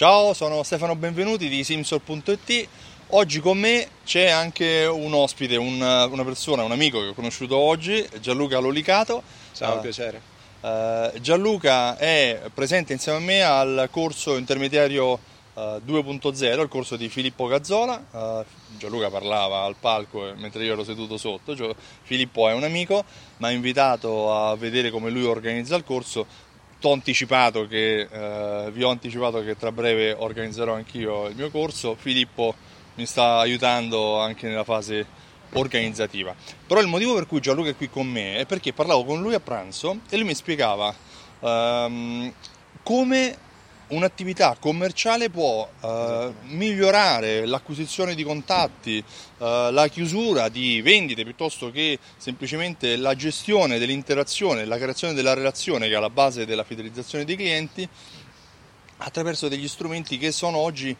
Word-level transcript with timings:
Ciao, 0.00 0.32
sono 0.32 0.62
Stefano 0.62 0.96
Benvenuti 0.96 1.46
di 1.50 1.62
Simsol.it. 1.62 2.68
Oggi 3.08 3.38
con 3.40 3.58
me 3.58 3.86
c'è 4.02 4.30
anche 4.30 4.86
un 4.86 5.12
ospite, 5.12 5.56
un, 5.56 5.74
una 5.78 6.24
persona, 6.24 6.62
un 6.62 6.72
amico 6.72 7.00
che 7.00 7.08
ho 7.08 7.12
conosciuto 7.12 7.58
oggi, 7.58 8.08
Gianluca 8.18 8.58
Lolicato. 8.60 9.22
Ciao, 9.52 9.76
uh, 9.76 9.80
piacere. 9.82 10.22
Uh, 10.62 11.20
Gianluca 11.20 11.98
è 11.98 12.48
presente 12.54 12.94
insieme 12.94 13.18
a 13.18 13.20
me 13.20 13.42
al 13.42 13.88
corso 13.90 14.38
intermediario 14.38 15.10
uh, 15.52 15.60
2.0, 15.86 16.60
il 16.60 16.68
corso 16.68 16.96
di 16.96 17.10
Filippo 17.10 17.46
Gazzola. 17.46 18.46
Gianluca 18.78 19.10
parlava 19.10 19.64
al 19.64 19.76
palco 19.78 20.32
mentre 20.36 20.64
io 20.64 20.72
ero 20.72 20.82
seduto 20.82 21.18
sotto. 21.18 21.54
Cioè, 21.54 21.74
Filippo 22.04 22.48
è 22.48 22.54
un 22.54 22.64
amico, 22.64 23.04
mi 23.36 23.48
ha 23.48 23.50
invitato 23.50 24.34
a 24.34 24.56
vedere 24.56 24.88
come 24.88 25.10
lui 25.10 25.24
organizza 25.24 25.76
il 25.76 25.84
corso 25.84 26.48
ho 26.82 26.92
anticipato 26.92 27.66
che, 27.66 28.08
eh, 28.10 28.70
vi 28.72 28.82
ho 28.82 28.90
anticipato 28.90 29.42
che 29.42 29.56
tra 29.56 29.72
breve 29.72 30.12
organizzerò 30.12 30.74
anch'io 30.74 31.26
il 31.28 31.36
mio 31.36 31.50
corso. 31.50 31.94
Filippo 31.94 32.54
mi 32.94 33.06
sta 33.06 33.38
aiutando 33.38 34.18
anche 34.18 34.48
nella 34.48 34.64
fase 34.64 35.06
organizzativa. 35.52 36.34
Però 36.66 36.80
il 36.80 36.86
motivo 36.86 37.14
per 37.14 37.26
cui 37.26 37.40
Gianluca 37.40 37.70
è 37.70 37.76
qui 37.76 37.88
con 37.90 38.06
me 38.06 38.36
è 38.36 38.46
perché 38.46 38.72
parlavo 38.72 39.04
con 39.04 39.20
lui 39.20 39.34
a 39.34 39.40
pranzo 39.40 40.00
e 40.08 40.16
lui 40.16 40.26
mi 40.26 40.34
spiegava 40.34 40.94
um, 41.40 42.32
come 42.82 43.36
un'attività 43.90 44.56
commerciale 44.58 45.30
può 45.30 45.68
uh, 45.80 46.34
migliorare 46.48 47.46
l'acquisizione 47.46 48.14
di 48.14 48.22
contatti, 48.22 49.02
uh, 49.38 49.44
la 49.70 49.88
chiusura 49.88 50.48
di 50.48 50.80
vendite 50.82 51.24
piuttosto 51.24 51.70
che 51.70 51.98
semplicemente 52.16 52.96
la 52.96 53.14
gestione 53.14 53.78
dell'interazione, 53.78 54.64
la 54.64 54.78
creazione 54.78 55.14
della 55.14 55.34
relazione 55.34 55.86
che 55.86 55.94
è 55.94 55.96
alla 55.96 56.10
base 56.10 56.46
della 56.46 56.64
fidelizzazione 56.64 57.24
dei 57.24 57.36
clienti 57.36 57.88
attraverso 58.98 59.48
degli 59.48 59.68
strumenti 59.68 60.18
che 60.18 60.30
sono 60.30 60.58
oggi 60.58 60.96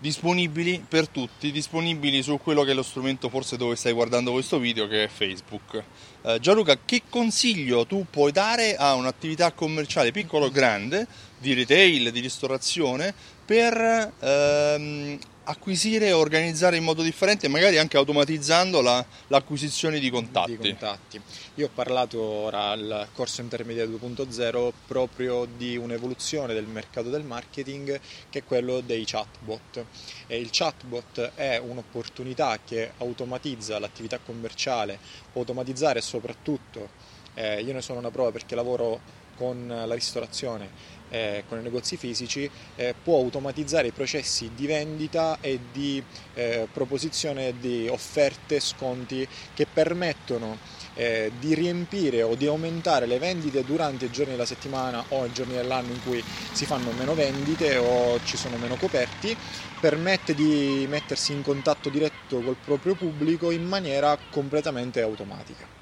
disponibili 0.00 0.82
per 0.86 1.08
tutti, 1.08 1.52
disponibili 1.52 2.22
su 2.22 2.38
quello 2.42 2.62
che 2.62 2.70
è 2.70 2.74
lo 2.74 2.82
strumento 2.82 3.28
forse 3.28 3.58
dove 3.58 3.76
stai 3.76 3.92
guardando 3.92 4.32
questo 4.32 4.58
video 4.58 4.88
che 4.88 5.04
è 5.04 5.08
Facebook. 5.08 5.82
Eh, 6.22 6.38
Gianluca, 6.40 6.78
che 6.84 7.02
consiglio 7.08 7.86
tu 7.86 8.06
puoi 8.08 8.32
dare 8.32 8.76
a 8.76 8.94
un'attività 8.94 9.52
commerciale 9.52 10.10
piccola 10.10 10.46
o 10.46 10.50
grande, 10.50 11.06
di 11.40 11.54
retail, 11.54 12.12
di 12.12 12.20
ristorazione, 12.20 13.14
per 13.44 14.12
ehm, 14.20 15.18
acquisire 15.44 16.06
e 16.06 16.12
organizzare 16.12 16.76
in 16.76 16.84
modo 16.84 17.02
differente, 17.02 17.48
magari 17.48 17.78
anche 17.78 17.96
automatizzando 17.96 18.80
la, 18.80 19.04
l'acquisizione 19.28 19.98
di 19.98 20.10
contatti. 20.10 20.56
di 20.56 20.56
contatti. 20.56 21.20
Io 21.54 21.66
ho 21.66 21.70
parlato 21.74 22.20
ora 22.20 22.68
al 22.68 23.08
corso 23.12 23.40
intermediario 23.40 23.98
2.0 24.00 24.72
proprio 24.86 25.46
di 25.56 25.76
un'evoluzione 25.76 26.54
del 26.54 26.66
mercato 26.66 27.10
del 27.10 27.24
marketing 27.24 28.00
che 28.28 28.38
è 28.38 28.44
quello 28.44 28.80
dei 28.80 29.04
chatbot. 29.04 29.84
E 30.26 30.38
il 30.38 30.48
chatbot 30.52 31.32
è 31.34 31.58
un'opportunità 31.58 32.60
che 32.64 32.92
automatizza 32.98 33.78
l'attività 33.78 34.18
commerciale, 34.18 34.98
automatizzare 35.32 36.00
soprattutto, 36.00 36.90
eh, 37.34 37.60
io 37.62 37.72
ne 37.72 37.82
sono 37.82 37.98
una 37.98 38.10
prova 38.10 38.30
perché 38.30 38.54
lavoro 38.54 39.18
con 39.40 39.66
la 39.66 39.94
ristorazione 39.94 40.98
eh, 41.10 41.44
con 41.48 41.58
i 41.58 41.62
negozi 41.62 41.96
fisici 41.96 42.48
eh, 42.76 42.94
può 43.02 43.18
automatizzare 43.18 43.88
i 43.88 43.92
processi 43.92 44.50
di 44.54 44.66
vendita 44.66 45.38
e 45.40 45.58
di 45.72 46.02
eh, 46.34 46.68
proposizione 46.72 47.54
di 47.58 47.88
offerte, 47.88 48.60
sconti 48.60 49.26
che 49.54 49.66
permettono 49.66 50.58
eh, 50.94 51.32
di 51.38 51.54
riempire 51.54 52.22
o 52.22 52.34
di 52.34 52.46
aumentare 52.46 53.06
le 53.06 53.18
vendite 53.18 53.64
durante 53.64 54.06
i 54.06 54.10
giorni 54.10 54.32
della 54.32 54.44
settimana 54.44 55.02
o 55.08 55.24
i 55.24 55.32
giorni 55.32 55.54
dell'anno 55.54 55.92
in 55.92 56.02
cui 56.02 56.22
si 56.52 56.66
fanno 56.66 56.90
meno 56.92 57.14
vendite 57.14 57.76
o 57.76 58.22
ci 58.24 58.36
sono 58.36 58.56
meno 58.56 58.76
coperti, 58.76 59.36
permette 59.80 60.34
di 60.34 60.86
mettersi 60.88 61.32
in 61.32 61.42
contatto 61.42 61.88
diretto 61.88 62.40
col 62.40 62.56
proprio 62.62 62.94
pubblico 62.94 63.50
in 63.50 63.64
maniera 63.64 64.16
completamente 64.30 65.00
automatica. 65.00 65.79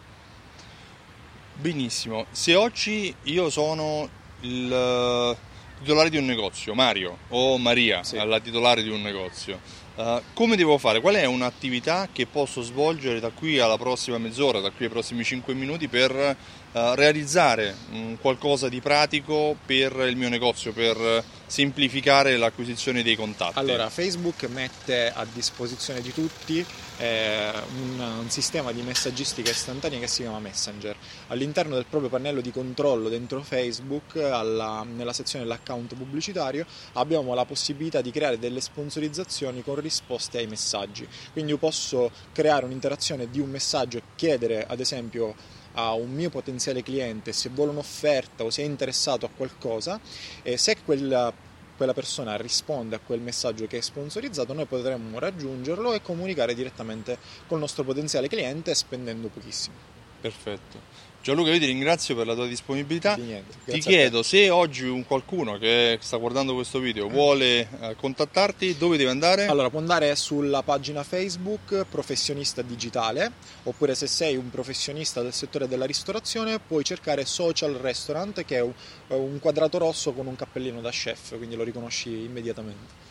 Benissimo, 1.60 2.26
se 2.30 2.54
oggi 2.54 3.12
io 3.24 3.50
sono 3.50 4.08
il 4.42 4.72
eh, 4.72 5.36
titolare 5.80 6.08
di 6.08 6.16
un 6.16 6.24
negozio, 6.24 6.72
Mario 6.72 7.18
o 7.30 7.58
Maria, 7.58 8.04
sì. 8.04 8.14
la 8.24 8.38
titolare 8.38 8.80
di 8.80 8.90
un 8.90 9.02
negozio, 9.02 9.58
uh, 9.98 10.22
come 10.32 10.56
devo 10.56 10.78
fare? 10.78 11.00
Qual 11.00 11.14
è 11.14 11.24
un'attività 11.24 12.08
che 12.12 12.26
posso 12.26 12.62
svolgere 12.62 13.20
da 13.20 13.30
qui 13.30 13.58
alla 13.58 13.76
prossima 13.76 14.18
mezz'ora, 14.18 14.60
da 14.60 14.70
qui 14.70 14.86
ai 14.86 14.90
prossimi 14.90 15.24
5 15.24 15.52
minuti 15.54 15.88
per 15.88 16.12
uh, 16.14 16.78
realizzare 16.94 17.74
um, 17.90 18.16
qualcosa 18.18 18.68
di 18.68 18.80
pratico 18.80 19.56
per 19.66 19.92
il 20.08 20.16
mio 20.16 20.28
negozio, 20.28 20.72
per 20.72 21.24
semplificare 21.46 22.36
l'acquisizione 22.36 23.02
dei 23.02 23.16
contatti? 23.16 23.58
Allora, 23.58 23.88
Facebook 23.88 24.44
mette 24.44 25.10
a 25.12 25.26
disposizione 25.32 26.00
di 26.00 26.12
tutti 26.12 26.64
eh, 26.98 27.52
un, 27.80 28.00
un, 28.20 28.30
sistema 28.30 28.72
di 28.72 28.82
messaggistica 28.82 29.50
istantanea 29.50 29.98
che 29.98 30.06
si 30.06 30.22
chiama 30.22 30.38
Messenger. 30.38 30.96
All'interno 31.28 31.74
del 31.74 31.86
proprio 31.88 32.10
pannello 32.10 32.40
di 32.40 32.50
controllo 32.50 33.08
dentro 33.08 33.42
Facebook, 33.42 34.16
alla, 34.16 34.84
nella 34.84 35.12
sezione 35.12 35.44
dell'account 35.44 35.94
pubblicitario, 35.94 36.66
abbiamo 36.94 37.34
la 37.34 37.44
possibilità 37.44 38.00
di 38.00 38.10
creare 38.10 38.38
delle 38.38 38.60
sponsorizzazioni 38.60 39.62
con 39.62 39.76
risposte 39.88 40.38
ai 40.38 40.46
messaggi. 40.46 41.08
Quindi 41.32 41.52
io 41.52 41.58
posso 41.58 42.10
creare 42.32 42.66
un'interazione 42.66 43.30
di 43.30 43.40
un 43.40 43.50
messaggio 43.50 43.98
e 43.98 44.02
chiedere 44.14 44.66
ad 44.66 44.80
esempio 44.80 45.34
a 45.72 45.92
un 45.92 46.10
mio 46.10 46.28
potenziale 46.28 46.82
cliente 46.82 47.32
se 47.32 47.48
vuole 47.50 47.70
un'offerta 47.70 48.44
o 48.44 48.50
se 48.50 48.62
è 48.62 48.64
interessato 48.64 49.26
a 49.26 49.30
qualcosa 49.34 50.00
e 50.42 50.56
se 50.56 50.76
quella, 50.84 51.32
quella 51.76 51.94
persona 51.94 52.36
risponde 52.36 52.96
a 52.96 53.00
quel 53.04 53.20
messaggio 53.20 53.66
che 53.66 53.78
è 53.78 53.80
sponsorizzato 53.80 54.52
noi 54.52 54.66
potremmo 54.66 55.18
raggiungerlo 55.18 55.92
e 55.92 56.02
comunicare 56.02 56.54
direttamente 56.54 57.18
col 57.46 57.60
nostro 57.60 57.84
potenziale 57.84 58.28
cliente 58.28 58.74
spendendo 58.74 59.28
pochissimo. 59.28 59.76
Perfetto. 60.20 60.80
Gianluca, 61.28 61.50
io 61.50 61.58
ti 61.58 61.66
ringrazio 61.66 62.16
per 62.16 62.26
la 62.26 62.32
tua 62.32 62.46
disponibilità. 62.46 63.14
Niente, 63.16 63.58
ti 63.66 63.80
chiedo 63.80 64.22
se 64.22 64.48
oggi 64.48 64.86
un 64.86 65.04
qualcuno 65.04 65.58
che 65.58 65.98
sta 66.00 66.16
guardando 66.16 66.54
questo 66.54 66.78
video 66.78 67.06
vuole 67.06 67.68
eh, 67.80 67.96
contattarti, 67.96 68.78
dove 68.78 68.96
deve 68.96 69.10
andare? 69.10 69.44
Allora, 69.44 69.68
può 69.68 69.78
andare 69.78 70.16
sulla 70.16 70.62
pagina 70.62 71.02
Facebook 71.02 71.84
Professionista 71.84 72.62
Digitale, 72.62 73.30
oppure 73.64 73.94
se 73.94 74.06
sei 74.06 74.36
un 74.36 74.48
professionista 74.48 75.20
del 75.20 75.34
settore 75.34 75.68
della 75.68 75.84
ristorazione, 75.84 76.60
puoi 76.66 76.82
cercare 76.82 77.26
Social 77.26 77.74
Restaurant, 77.74 78.42
che 78.46 78.56
è 78.56 78.64
un 79.08 79.38
quadrato 79.38 79.76
rosso 79.76 80.14
con 80.14 80.26
un 80.26 80.34
cappellino 80.34 80.80
da 80.80 80.88
chef, 80.88 81.36
quindi 81.36 81.56
lo 81.56 81.62
riconosci 81.62 82.08
immediatamente. 82.08 83.04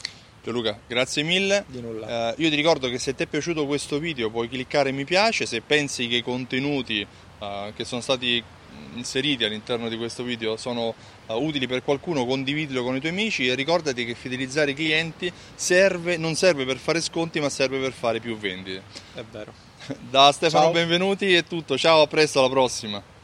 Gianluca, 0.47 0.79
grazie 0.88 1.23
mille. 1.23 1.66
Di 1.67 1.81
nulla. 1.81 2.34
Uh, 2.35 2.41
io 2.41 2.49
ti 2.49 2.55
ricordo 2.55 2.89
che 2.89 2.97
se 2.99 3.13
ti 3.13 3.23
è 3.23 3.28
piaciuto 3.28 3.66
questo 3.66 3.99
video 3.99 4.29
puoi 4.29 4.47
cliccare 4.47 4.94
mi 4.94 5.03
piace, 5.03 5.45
se 5.45 5.59
pensi 5.59 6.07
che 6.07 6.16
i 6.16 6.23
contenuti 6.23 7.05
uh, 7.40 7.74
che 7.75 7.86
sono 7.86 8.02
stati 8.02 8.44
inseriti 8.94 9.44
all'interno 9.44 9.90
di 9.90 9.98
questo 9.98 10.24
video 10.24 10.58
sono 10.58 10.94
uh, 11.28 11.34
utili 11.34 11.68
per 11.68 11.84
qualcuno, 11.84 12.25
condividilo 12.25 12.84
con 12.84 12.96
i 12.96 13.00
tuoi 13.00 13.12
amici 13.12 13.48
e 13.48 13.56
ricordati 13.56 14.06
che 14.06 14.14
fidelizzare 14.14 14.72
i 14.72 14.75
clienti 14.75 15.31
serve, 15.56 16.18
non 16.18 16.36
serve 16.36 16.66
per 16.66 16.78
fare 16.78 17.02
sconti 17.02 17.40
ma 17.40 17.50
serve 17.50 17.80
per 17.80 17.92
fare 17.92 18.20
più 18.20 18.38
vendite. 18.38 18.81
È 19.14 19.24
vero. 19.30 19.53
Da 20.09 20.31
Stefano 20.31 20.66
Ciao. 20.66 20.74
Benvenuti 20.74 21.34
è 21.34 21.44
tutto, 21.44 21.78
ciao, 21.78 22.02
a 22.02 22.08
presto, 22.08 22.40
alla 22.40 22.50
prossima. 22.50 23.16